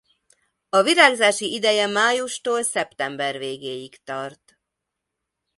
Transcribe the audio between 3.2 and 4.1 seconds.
végéig